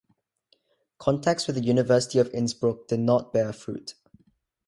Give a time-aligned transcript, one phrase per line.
[0.97, 3.93] Contacts with the University of Innsbruck did not bear fruit.